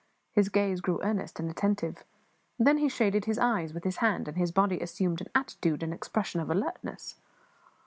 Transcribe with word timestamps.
His 0.31 0.49
gaze 0.49 0.81
grew 0.81 0.99
earnest 1.03 1.39
and 1.39 1.47
attentive; 1.47 2.03
then 2.57 2.79
he 2.79 2.89
shaded 2.89 3.25
his 3.25 3.37
eyes 3.37 3.71
with 3.71 3.83
his 3.83 3.97
hand, 3.97 4.27
and 4.27 4.35
his 4.35 4.51
body 4.51 4.79
assumed 4.79 5.21
an 5.21 5.29
attitude 5.35 5.83
and 5.83 5.93
expression 5.93 6.41
of 6.41 6.49
alertness. 6.49 7.17